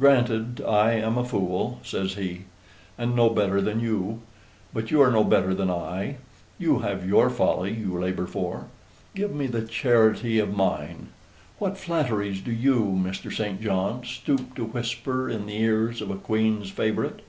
"Granted, 0.00 0.62
I 0.66 0.92
am 0.92 1.18
a 1.18 1.24
fool," 1.26 1.80
says 1.82 2.14
he, 2.14 2.44
"and 2.96 3.14
no 3.14 3.28
better 3.28 3.60
than 3.60 3.78
you; 3.78 4.22
but 4.72 4.90
you 4.90 5.02
are 5.02 5.10
no 5.10 5.22
better 5.22 5.52
than 5.52 5.68
I. 5.70 6.16
You 6.58 6.78
have 6.78 7.06
your 7.06 7.28
folly 7.28 7.74
you 7.74 7.92
labor 8.00 8.24
for; 8.26 8.68
give 9.14 9.34
me 9.34 9.46
the 9.46 9.60
charity 9.60 10.38
of 10.38 10.56
mine. 10.56 11.08
What 11.58 11.76
flatteries 11.76 12.40
do 12.40 12.52
you, 12.52 12.98
Mr. 13.04 13.30
St. 13.30 13.60
John, 13.60 14.02
stoop 14.02 14.54
to 14.54 14.64
whisper 14.64 15.28
in 15.28 15.44
the 15.44 15.58
ears 15.60 16.00
of 16.00 16.10
a 16.10 16.16
queen's 16.16 16.70
favorite? 16.70 17.20